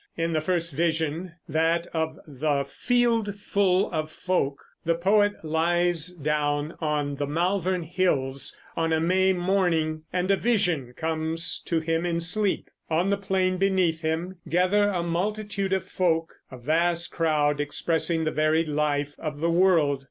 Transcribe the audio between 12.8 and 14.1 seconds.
On the plain beneath